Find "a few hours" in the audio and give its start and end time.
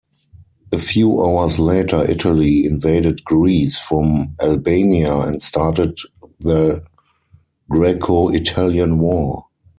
0.71-1.59